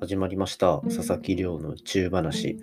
[0.00, 0.78] 始まりました。
[0.82, 2.56] 佐々木亮の宇宙話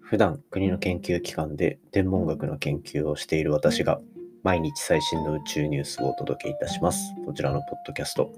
[0.00, 4.00] 普段国の研究機関で天文学の研究をしている私が
[4.42, 7.14] 毎日最新の宇宙ニュースをお届けいたします。
[7.24, 8.32] こちらのポッドキャスト。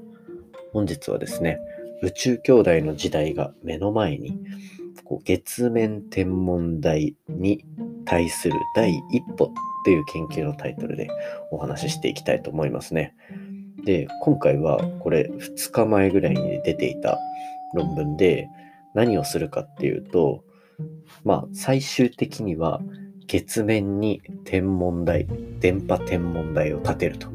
[0.74, 1.58] 本日はですね
[2.02, 4.38] 宇宙兄弟の時代が目の前に
[5.04, 7.64] こう月面天文台に
[8.04, 9.54] 対する第一歩
[9.86, 11.08] という研究のタイトルで
[11.50, 13.14] お話ししていきたいと思いますね。
[13.84, 17.18] で、今回はこれ2日前ぐらいに出ていた
[17.74, 18.48] 論文で
[18.94, 20.44] 何をするかっていうと、
[21.24, 22.80] まあ最終的には
[23.26, 25.26] 月面に天文台、
[25.60, 27.28] 電波天文台を建てると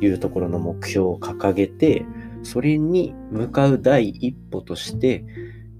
[0.00, 2.04] いうところの目標を掲げて、
[2.42, 5.24] それに向かう第一歩として、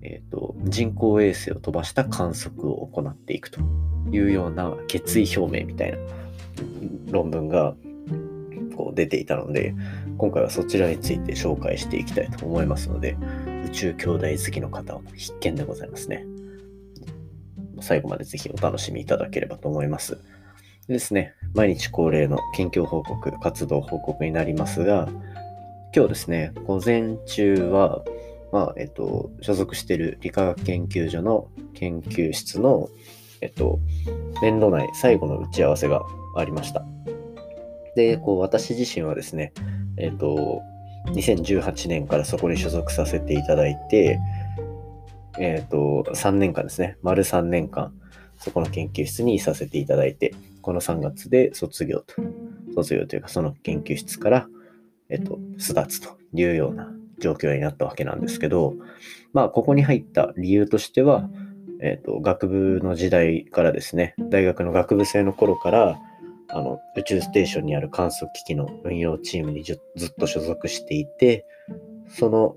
[0.03, 3.61] えーと、人工衛星を飛ばした観測を行っていくと
[4.11, 5.99] いうような決意表明みたいな
[7.11, 7.75] 論文が
[8.77, 9.75] こう出ていたので、
[10.19, 13.17] 今回はそちらについて紹介していきたいと思いますので、
[13.73, 16.25] 宙兄弟好きの方は必見でございますね。
[17.81, 20.19] 最後までぜひお楽しみいただければと思います。
[20.87, 25.09] でですね、毎日恒例の近況報告、活動報告になりますが、
[25.95, 28.03] 今日ですね、午前中は、
[28.53, 32.89] まあ、えっと、所属している理化学研究所の研究室の、
[33.41, 33.79] えっと、
[34.43, 36.03] 年度内最後の打ち合わせが
[36.37, 36.85] ありました。
[37.97, 39.53] で、こう、私自身はですね、
[39.97, 40.63] えっ、と、
[41.07, 44.19] 2018年からそこに所属させていただいて、
[45.39, 47.93] えっ、と、3年間ですね、丸3年間、
[48.39, 52.15] そこの研究室にいさせていただいて、この3月で卒業と、
[52.75, 54.49] 卒業というか、その研究室から、
[55.09, 58.75] えっ、と、巣立つというような状況になったわけなんですけど、
[59.33, 61.29] まあ、ここに入った理由としては、
[61.81, 65.99] えっ、と、学部の時代からですね、大学の学部生の頃から、
[66.53, 71.47] あの宇宙ステーションにある観測機器の運用チームにずっと所属していて、
[72.09, 72.57] その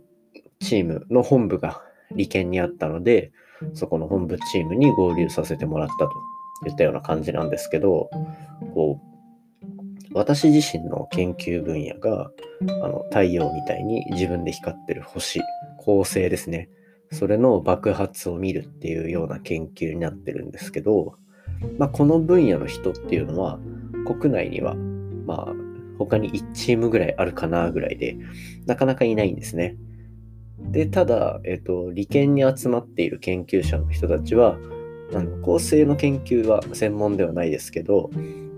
[0.59, 3.31] チームの本部が利権にあったので、
[3.73, 6.11] そこの本部チームに合流させてもらったと
[6.67, 8.09] いったような感じなんですけど、
[8.73, 9.15] こう
[10.13, 12.31] 私自身の研究分野が
[12.61, 15.41] あの太陽みたいに自分で光ってる星、
[15.77, 16.69] 恒星ですね。
[17.11, 21.15] それの爆発を見るっていうような研究になってるんですけど、
[21.77, 23.59] まあ、この分野の人っていうのは
[24.05, 24.75] 国内には、
[25.25, 25.53] まあ、
[25.97, 28.17] 他に1チームぐらいあるかなぐらいで、
[28.65, 29.75] なかなかいないんですね。
[30.59, 34.57] で、ただ、えっ、と、利権に集まっている研究者の人たちは、
[35.13, 38.09] あの恒星の研究は専門ではないですけど、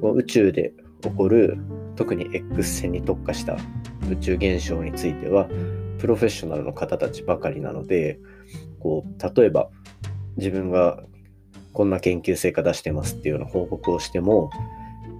[0.01, 1.57] 宇宙で起こる、
[1.95, 3.57] 特に X 線に特化した
[4.09, 5.47] 宇宙現象については、
[5.99, 8.19] プロフェッショナルの方たちばかりなので、
[8.79, 9.69] こう、例えば
[10.37, 11.03] 自分が
[11.77, 14.49] こんな研究成果出してますっていうような報告をしても、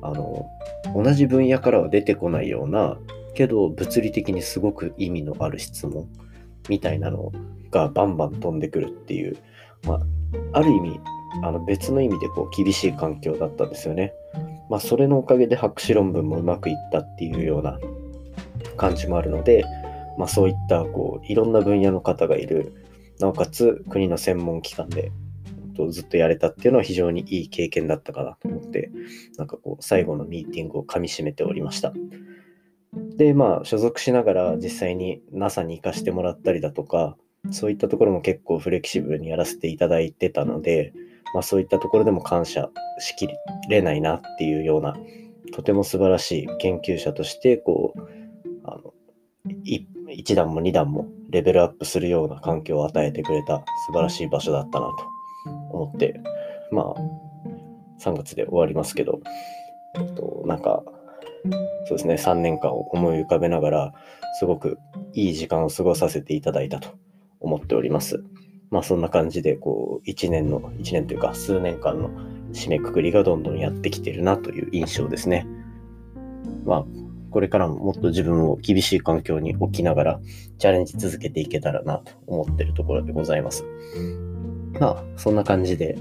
[0.01, 0.47] あの
[0.95, 2.97] 同じ分野からは出てこないような
[3.35, 6.07] けど物理的にすごく意味のある質問
[6.67, 7.31] みたいなの
[7.69, 9.37] がバンバン飛んでくるっていう、
[9.83, 9.99] まあ、
[10.53, 10.99] ある意味
[11.43, 14.13] あの別の意味でこう厳しい環境だったんですよね。
[14.67, 17.77] まあ、それのおかげで博士論文もうまくいったっていうような
[18.77, 19.63] 感じもあるので、
[20.17, 22.73] まあ、そういったこういろんな分野の方がいる
[23.19, 25.11] なおかつ国の専門機関で
[25.77, 28.91] とずっとやれたっていうのは非常にいい経験だったかなと思って、
[29.37, 31.93] なんかこう、最後のミーティングをかみしめておりました。
[33.15, 37.15] で、まあ、所属しながら実際に NASA に行かしてもらったりだとか、
[37.51, 40.93] そういったところも結構フレキシブルにやらせていただいてたので、
[41.33, 43.29] まあ、そういったところでも感謝しき
[43.69, 44.95] れないなっていうような、
[45.53, 48.01] とても素晴らしい研究者として、こう、
[48.63, 48.93] あの
[50.09, 55.16] 1段も2段もレベルアップするような環境を与えてくれた素晴らしい場所だったなと
[55.71, 56.19] 思って、
[56.71, 56.95] まあ、
[57.99, 59.19] 3月で終わりますけど、
[59.95, 60.83] えっと、なんか、
[61.87, 63.93] そうですね、3年間を思い浮かべながら、
[64.39, 64.77] すごく
[65.13, 66.89] いい時間を過ごさせていただいたと
[67.39, 68.23] 思っております。
[68.69, 72.09] まあそんな感じで、こう、1年の、1年というか数年間の
[72.51, 75.47] 締めくくりがどんどんやってきてるなという印象ですね。
[76.65, 76.85] まあ、
[77.31, 80.19] これからももっと自分を厳しい環境に置きながら
[80.57, 83.65] チャレンジ続けていけたらなと思ってるところでございます。
[84.79, 85.97] まあ、そんな感じで、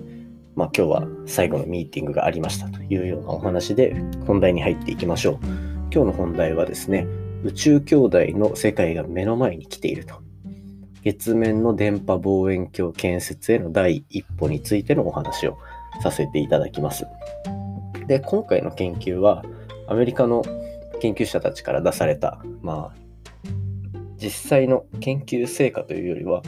[0.55, 3.95] まあ今日は最後のミーティングがありましたというようなお話で
[4.27, 5.39] 本題に入っていきましょう。
[5.93, 7.07] 今日の本題はですね、
[7.45, 10.27] 宇宙兄弟の世界が目の前に来ていると。
[11.05, 15.57] 月面の電波望遠鏡建設への第一歩についてのお話を
[16.03, 17.07] させていただきます。
[18.09, 19.45] で、今回の研究は
[19.87, 20.43] アメリカの
[21.01, 23.51] 研究者たちから出された、まあ、
[24.17, 26.43] 実際の研究成果というよりは、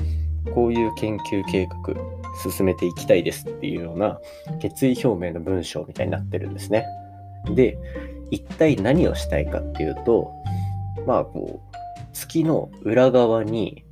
[0.55, 1.95] こういう研究計画
[2.39, 4.21] 進めていきたいですっていうような
[4.61, 6.87] 決意表明の文章みたいになってるんですね。
[7.55, 7.79] で、
[8.31, 10.33] 一体何をしたいかっていうと、
[11.07, 11.79] まあこう、
[12.13, 13.85] 月の裏側に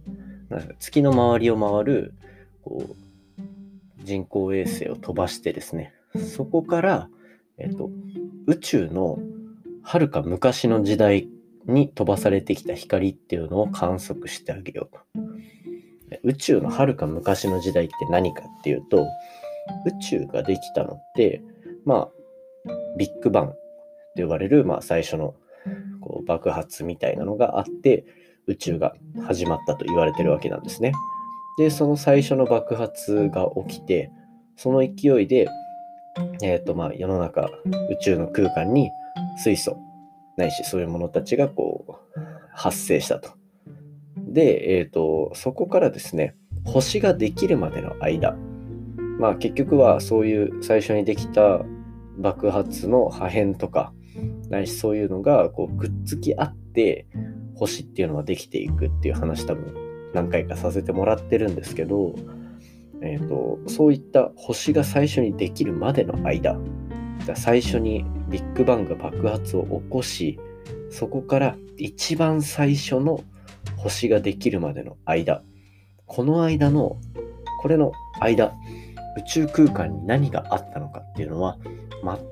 [0.78, 2.14] 月の周りを回る
[2.62, 2.94] こう
[4.04, 7.08] 人工衛星を飛ばしてですね、そこから、
[7.58, 7.90] えっと、
[8.46, 9.19] 宇宙の
[9.82, 11.28] はるか昔の時代
[11.66, 15.00] に飛ばされてきた光っていうのを観測してあげようと。
[16.23, 19.06] 宇宙のはるか昔の時代って何かっていうと、
[19.87, 21.43] 宇宙ができたのって、
[21.85, 22.08] ま
[22.67, 23.55] あ、ビッグバン
[24.17, 25.35] と呼ばれる、まあ、最初の
[26.00, 28.05] こう爆発みたいなのがあって、
[28.47, 28.94] 宇宙が
[29.26, 30.93] 始まったと言われてるわけなんですね。
[31.58, 34.11] で、その最初の爆発が起きて、
[34.56, 35.49] その勢いで、
[36.43, 37.50] え、ー、と、まあ、世の中、
[37.91, 38.91] 宇宙の空間に
[39.43, 39.76] 水素、
[40.37, 42.20] ないし、そういうものたちがこう、
[42.52, 43.31] 発生したと。
[44.37, 46.37] で、え、ー、と、そこからですね、
[46.67, 48.37] 星ができるまでの間、
[49.19, 51.62] まあ結局はそういう最初にできた
[52.19, 53.94] 爆発の破片とか、
[54.50, 57.06] ないしそういうのがこうくっつき合って
[57.55, 59.75] 星っていうのはできていくっていう話多分
[60.12, 62.15] 何回かさせてもらってるんですけど、
[63.03, 66.59] えーと、そういった星が最初にできるまでの間。
[67.35, 70.38] 最初にビッグバンが爆発を起こし
[70.91, 73.25] そこから一番最初の
[73.76, 75.42] 星ができるまでの間。
[76.06, 76.98] この間の
[77.60, 78.54] これの間
[79.16, 81.58] 宇宙空間に何があったのかっていうのは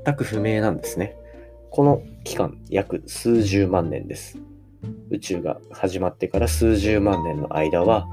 [0.04, 1.16] 全く不明なんですね。
[1.70, 4.38] この期間約数十万年です。
[5.10, 8.06] 宇宙が始まってから数十万年の間は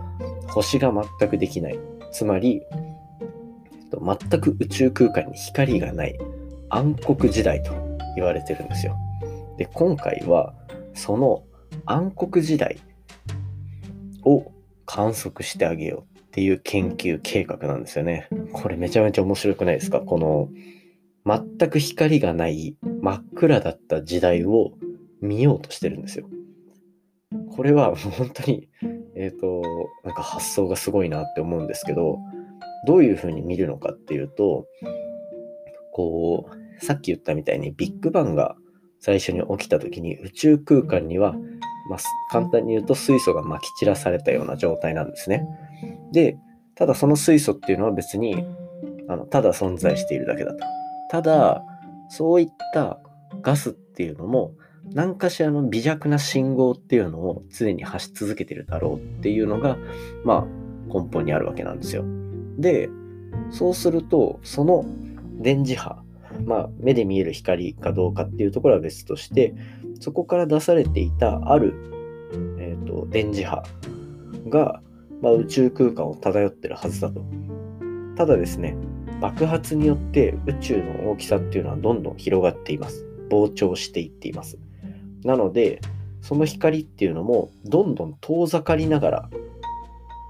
[0.47, 1.79] 星が全くできない。
[2.11, 2.61] つまり
[3.91, 6.17] 全く宇宙空間に光がない。
[6.69, 7.73] 暗黒時代と
[8.15, 8.95] 言われてるんですよ。
[9.57, 10.53] で今回は
[10.93, 11.43] その
[11.85, 12.77] 暗黒時代
[14.93, 18.27] 観測してあげようっていう研究計画なんですよね。
[18.51, 20.01] これめちゃめちゃ面白くないですか？
[20.01, 20.49] この
[21.25, 24.71] 全く光がない真っ暗だった時代を
[25.21, 26.27] 見ようとしてるんですよ。
[27.55, 28.67] これは本当に、
[29.15, 29.61] えっ、ー、と、
[30.03, 32.19] なんか発想がすごいなって思うんですけど、
[32.85, 34.65] どういうふうに見るのかっていうと、
[35.93, 38.55] こう、さっき言ったみたいにビッグバンが
[38.99, 41.35] 最初に起きた時に宇宙空間には、
[41.91, 41.99] まあ、
[42.31, 45.45] 簡単に言うと水素がまき散らされたような状態なんですね。
[46.13, 46.37] で、
[46.75, 48.45] ただその水素っていうのは別に
[49.09, 50.63] あのただ存在しているだけだと。
[51.09, 51.63] ただ、
[52.07, 52.97] そういった
[53.41, 54.53] ガスっていうのも
[54.93, 59.77] 何かしらの微弱な信号っていうのを常に発し続けてるだろうっていうのが、
[60.23, 62.05] まあ、根本にあるわけなんですよ。
[62.57, 62.89] で、
[63.49, 64.85] そうすると、その
[65.39, 66.03] 電磁波、
[66.45, 69.53] まあ、目で見える光かどうかっていうところは別として、
[69.99, 71.73] そこから出されていたある、
[72.59, 73.63] えーと、電磁波
[74.49, 74.81] が、
[75.21, 77.23] まあ、宇宙空間を漂ってるはずだと。
[78.15, 78.75] ただですね、
[79.19, 83.05] 爆発によって宇宙の大きさっていうのはどんどん広がっています。
[83.29, 84.57] 膨張していっています。
[85.23, 85.79] なので、
[86.21, 89.29] その光っていうのもどんどん遠ざかりながら、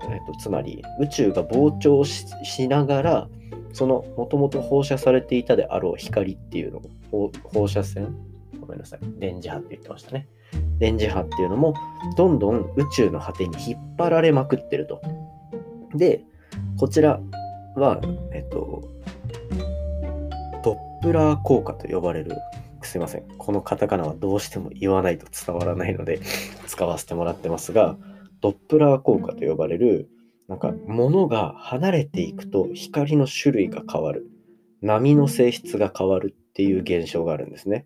[0.04, 3.30] えーと、つまり宇宙が膨張しながら、
[3.73, 6.81] そのもともと放射されていたであろう光っていうの
[7.12, 8.15] を放射線？
[8.59, 9.00] ごめんなさい。
[9.19, 10.27] 電磁波って言ってましたね。
[10.77, 11.73] 電磁波っていうのも
[12.18, 15.01] どんどん宇宙の果てに引っ張られまくってると。
[15.95, 16.23] で、
[16.77, 17.19] こちら
[17.75, 18.01] は、
[18.33, 18.83] えっと、
[20.63, 22.35] ドップラー効果と呼ばれる
[22.81, 23.24] すいません。
[23.38, 26.19] このカタカナはどうしても言わないと伝わらないので
[26.67, 27.97] 使わせてもらってますが、
[28.41, 30.10] ドップラー効果と呼ばれる、
[30.51, 34.27] なんか物が離れていくと光の種類が変わる。
[34.81, 37.86] 波の性質が変わるっていう現象があるんですね。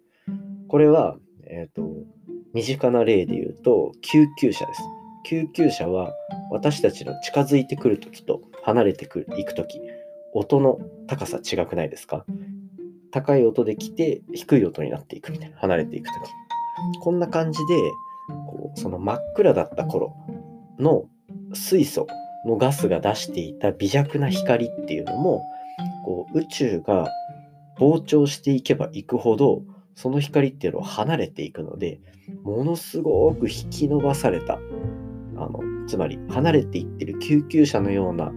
[0.68, 1.88] これは、え、ー、と、
[2.56, 4.82] 身近な例で言うと、救急車です。
[5.26, 6.16] 救急車は
[6.50, 9.80] 私たちの近づいてくるときと離れてくいくとき、
[10.34, 12.26] 音の高さ違くないですか？
[13.12, 17.78] 高い音で来て低い音になっていくみたいな離れていくときこんな感じで
[18.48, 20.16] こうその真っ暗だった頃
[20.80, 21.06] の
[21.54, 22.08] 水素
[22.46, 25.44] のガスが出していた微弱な光っていうのも
[26.04, 27.10] こう宇宙が
[27.78, 29.64] 膨張していけばいくほど
[29.96, 32.00] その光っていうのは離れていくので
[32.44, 34.58] ものすごく引き伸ばされたあ
[35.50, 38.32] のつまり離れていってる救急車のような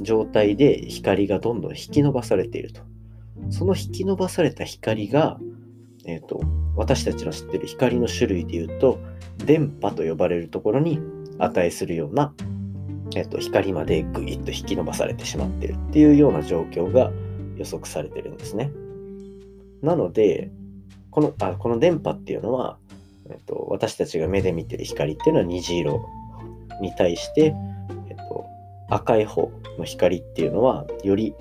[0.00, 2.82] 状態で光がどんどん引き伸ばされていると。
[3.50, 5.38] その引き伸ばされた光が、
[6.06, 6.40] えーと、
[6.74, 8.98] 私たちの知ってる光の種類でいうと
[9.44, 11.00] 電波と呼ばれるところに
[11.38, 12.34] 値するような、
[13.14, 17.12] えーと、光までぐいっと引き伸ばされてしまっているっていうような状況が
[17.56, 18.72] 予測されてるんですね。
[19.82, 20.50] なので
[21.10, 22.78] このあこの電波っていうのは、
[23.30, 26.04] えーと、私たちが目で見てる光っていうのは虹色
[26.80, 27.54] に対して、
[28.08, 28.44] えー、と
[28.90, 31.34] 赤い方の光っていうのはより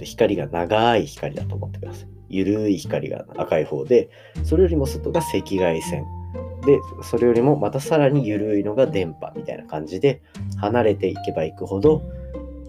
[0.00, 2.08] 光が長い光だと思ってください。
[2.32, 4.08] ゆるい光が赤い方で、
[4.42, 6.06] それよりも外が赤外線。
[6.64, 10.22] で、それよりもまたさらに緩いのが電波みたいな感じで、
[10.58, 12.02] 離れていけばいくほど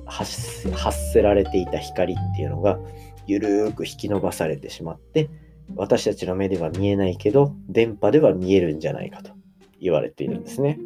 [0.05, 0.71] 発
[1.13, 2.79] せられていた光っていうのが
[3.27, 5.29] ゆるーく引き伸ばされてしまって、
[5.75, 9.31] 私たちの目では見えないけど、電波では見えるんじゃないかと
[9.79, 10.79] 言われているんですね。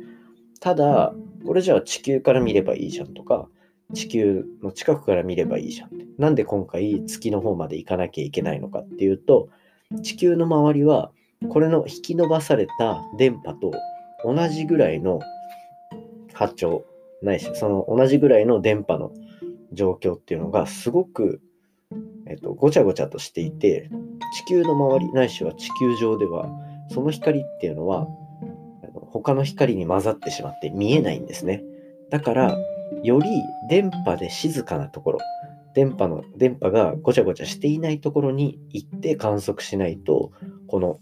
[0.59, 1.13] ただ、
[1.45, 3.47] これじゃあ地球から見ればいいじゃんとか、
[3.93, 6.05] 地球の近くから見ればいいじゃんって。
[6.17, 9.49] なんで今回月の方まで行かなきゃいけないのかっていうと、
[10.01, 11.11] 地球の周りは
[11.49, 13.71] これの引き伸ばされた電波と
[14.23, 15.19] 同じぐらいの
[16.33, 16.85] 波長
[17.21, 19.11] ないし、その同じぐらいの電波の
[19.73, 21.41] 状況っていうのがすごく、
[22.27, 23.89] えっと、ごちゃごちゃとしていて、
[24.35, 26.49] 地球の周りないしは地球上では、
[26.89, 28.07] その光っていうのは、
[28.93, 31.63] 他の光に混ざってしまって見えないんですね。
[32.09, 32.57] だから、
[33.03, 33.29] より
[33.69, 35.19] 電波で静かなところ、
[35.73, 40.31] 電波の、電波がごちゃごちゃしていないところに行って観測しないと、
[40.67, 40.99] この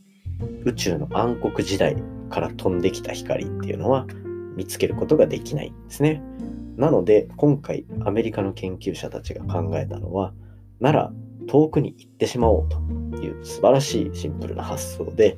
[0.66, 1.96] 宇宙の暗黒時代
[2.30, 4.06] から飛んできた光っていうのは
[4.56, 6.22] 見つけることができないんですね。
[6.76, 10.34] なので今回アメリカの研究者たちが考えたのは
[10.82, 11.14] なら
[11.48, 12.78] 遠くに行ってしまおうと
[13.22, 15.38] いう素晴らしいシンプルな発想で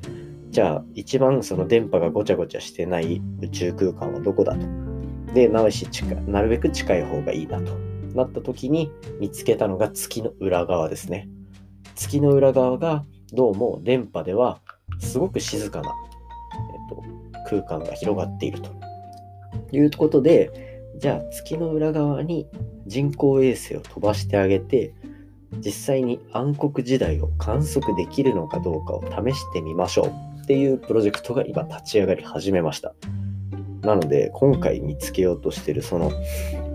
[0.50, 4.66] じゃあ一番その電波がごちゃごちゃしてない宇宙空間はどこだと。
[5.34, 7.74] で、なし近なるべく近い方がいいなと
[8.14, 11.28] なった時に見つけたのが月の裏側ですね。
[11.94, 14.60] 月の裏側がどうも電波では
[14.98, 15.94] すごく静かな、
[16.72, 18.70] えっと、空間が広がっていると
[19.72, 22.48] いうことで、じゃあ月の裏側に
[22.86, 24.94] 人工衛星を飛ばしてあげて、
[25.64, 32.94] 実際に暗黒時代を観測できるのかどうかを試してみましょうっていうプロジェクトが今立ち上がり始めました。
[33.82, 36.10] なので今回見つけようとしてるその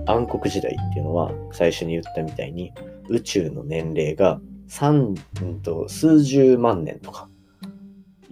[0.06, 2.72] 暗黒時代っていうのは最初に言ったみたいに
[3.10, 4.39] 宇宙の年齢が
[4.70, 5.15] 3
[5.62, 7.30] と数十万年とか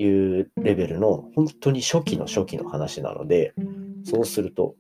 [0.01, 3.53] いうレベルの本当に初期の初期の話なので、
[4.03, 4.75] そうすると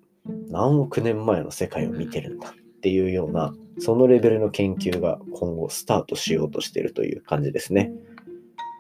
[0.49, 7.91] 何億年前の世界を見てるんだっていうような、そのレベルの研究が今後スタートしようとしているという感じですね。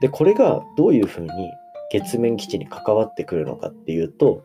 [0.01, 1.29] で、これがどういうふうに
[1.91, 4.43] 月面基地に関わってくるのかっていうと、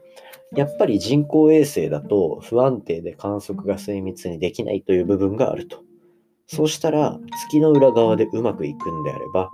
[0.54, 5.78] やっぱり人工衛星だと不安定で観測が精密にできないという部分があると。
[6.46, 9.50] そうしたら月の裏側でうまくいくんであれば、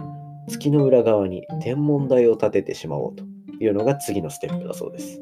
[0.49, 3.25] 月の裏側に天文台を建ててしまおうと
[3.61, 5.20] いうのが次のステップだそうです。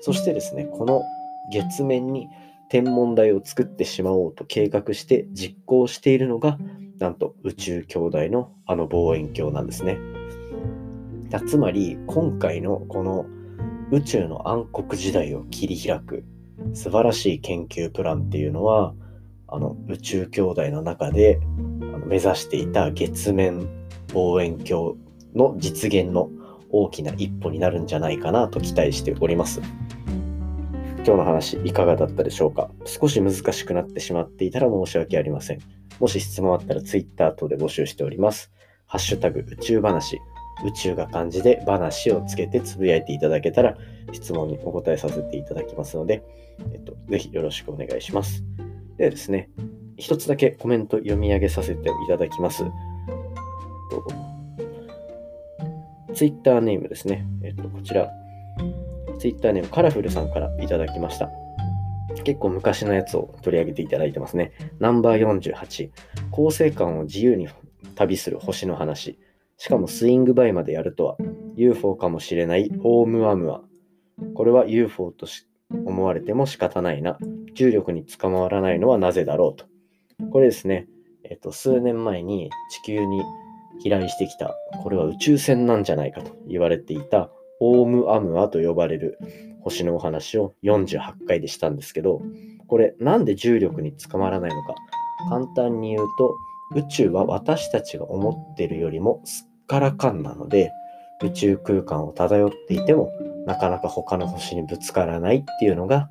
[0.00, 1.02] そしてですね、この
[1.50, 2.28] 月面に
[2.68, 6.58] 天文台を作ってしまおうと計画して実行しているのが、
[6.98, 9.98] なんと宇宙兄弟のあの望遠鏡なんですね。
[11.46, 13.26] つまり、今回のこの
[13.90, 16.24] 宇宙の暗黒時代を切り開く
[16.74, 18.94] 素晴らしい研究プランっていうのは、
[19.48, 23.68] あの宇宙兄弟の中であの目指していた月面
[24.12, 24.98] 望遠鏡
[25.34, 26.30] の実現の
[26.70, 29.60] 大きな一歩になるんじゃないかなと期待しております。
[31.04, 32.70] 今日の話いかがだったでしょうか？
[32.84, 35.58] 少し難しくなってしまっていたら申し訳ありません。
[35.98, 38.52] もし質問あったら Twitter 等で募集しております。
[38.86, 40.20] ハッシュタグ宇宙話、
[40.64, 43.76] 宇宙が漢字で話をつけてつぶやいていただけたら
[44.12, 46.22] 質問にお答えさせていただきますので、
[46.72, 48.44] えっと、ぜひよろしくお願いします。
[48.96, 49.50] ではですね、
[49.96, 52.64] 一つだけコメント読み上げさせていただきます。
[54.00, 54.12] と、
[56.14, 57.26] ツイッターネームですね。
[57.42, 58.10] えっと、こちら、
[59.18, 61.30] ツイッターネームカラフルさんからいただきました。
[62.24, 64.52] 結構昔のやつを取り上げていただいてますね。
[64.78, 65.90] ナンバー48、
[66.30, 67.48] 構成感を自由に
[67.94, 69.18] 旅する星の話。
[69.56, 71.16] しかもスイングバイまでやるとは、
[71.56, 73.62] UFO かもしれないオームアムア。
[74.34, 75.26] これは UFO と
[75.70, 77.18] 思われても仕方ないな。
[77.54, 79.66] 重力に捕まらないのはなぜだろうと。
[80.30, 80.86] これですね、
[81.24, 83.22] えっと、数年前に地球に
[83.80, 89.18] 飛来してきた、これは宇宙船なんじゃないかと言われていた、オームアムアと呼ばれる
[89.60, 92.20] 星のお話を48回でしたんですけど、
[92.66, 94.74] これなんで重力に捕まらないのか。
[95.28, 96.34] 簡単に言うと、
[96.74, 100.72] 宇宙は私たちが思ってるよりもすっからかんなので、
[101.22, 103.12] 宇宙空間を漂っていても、
[103.46, 106.08] なかなか他の星にぶつからないっていうのが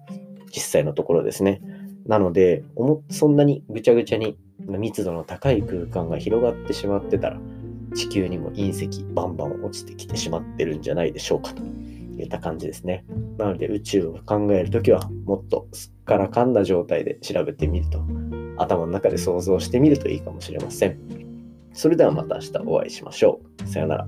[0.54, 1.62] 実際のところですね。
[2.06, 2.64] なので、
[3.10, 7.40] そんなにぐちゃぐちゃに密度の高い空間が広がってしまってたら、
[7.94, 13.06] 地球にも隕石バンバン落ちてきてしまってるんじゃないでしょうかといった感じですね。
[13.38, 18.02] なので宇宙を考えるときはもっとすっからかんだ状態で調べてみると、
[18.58, 21.00] 頭の中で想像してみるといいかもしれません。
[21.74, 23.68] それではまた明日お会いしましょう。
[23.68, 24.08] さよなら。